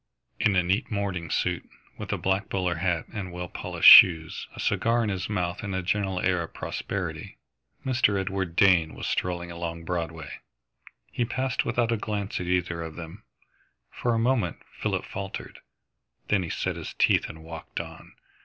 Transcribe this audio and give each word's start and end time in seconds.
In 0.39 0.55
a 0.55 0.63
neat 0.63 0.89
morning 0.89 1.29
suit, 1.29 1.69
with 1.99 2.11
a 2.11 2.17
black 2.17 2.49
bowler 2.49 2.77
hat 2.77 3.05
and 3.09 3.31
well 3.31 3.47
polished 3.47 3.91
shoes, 3.91 4.47
a 4.55 4.59
cigar 4.59 5.03
in 5.03 5.09
his 5.11 5.29
mouth 5.29 5.61
and 5.61 5.75
a 5.75 5.83
general 5.83 6.19
air 6.21 6.41
of 6.41 6.55
prosperity, 6.55 7.37
Mr. 7.85 8.19
Edward 8.19 8.55
Dane 8.55 8.95
was 8.95 9.05
strolling 9.05 9.51
along 9.51 9.83
Broadway. 9.83 10.39
He 11.11 11.23
passed 11.23 11.65
without 11.65 11.91
a 11.91 11.97
glance 11.97 12.39
at 12.39 12.47
either 12.47 12.81
of 12.81 12.95
them. 12.95 13.25
For 13.91 14.15
a 14.15 14.17
moment 14.17 14.57
Philip 14.79 15.05
faltered. 15.05 15.59
Then 16.29 16.41
he 16.41 16.49
set 16.49 16.77
his 16.77 16.95
teeth 16.95 17.29
and 17.29 17.43
walked 17.43 17.79
on. 17.79 18.13